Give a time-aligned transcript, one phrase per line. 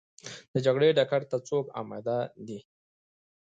[0.53, 2.17] د جګړې ډګر ته څوک اماده
[2.47, 2.59] دي؟